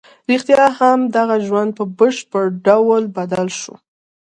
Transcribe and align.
رښتیا 0.29 0.65
هم 0.79 0.99
د 1.13 1.13
هغه 1.23 1.37
ژوند 1.47 1.69
په 1.77 1.83
بشپړ 1.97 2.45
ډول 2.67 3.03
بدل 3.17 3.47
شو 3.59 3.75